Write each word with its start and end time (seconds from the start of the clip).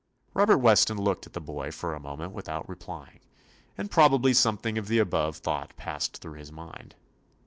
Robert 0.33 0.57
Weston 0.57 0.97
looked 0.97 1.27
at 1.27 1.33
the 1.33 1.39
boy 1.39 1.69
for 1.69 1.93
a 1.93 1.99
moment 1.99 2.33
without 2.33 2.67
replying, 2.67 3.19
and 3.77 3.91
probably 3.91 4.33
something 4.33 4.79
of 4.79 4.87
the 4.87 4.97
above 4.97 5.37
thought 5.37 5.77
passed 5.77 6.17
through 6.17 6.39
his 6.39 6.51
mind. 6.51 6.95